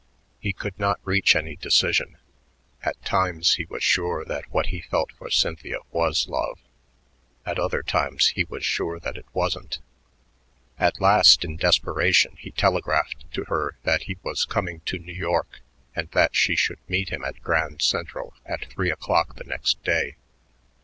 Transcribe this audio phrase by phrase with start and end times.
[0.39, 2.17] He could not reach any decision;
[2.81, 6.57] at times he was sure that what he felt for Cynthia was love;
[7.45, 9.77] at other times he was sure that it wasn't.
[10.79, 15.59] At last in desperation he telegraphed to her that he was coming to New York
[15.95, 20.15] and that she should meet him at Grand Central at three o'clock the next day.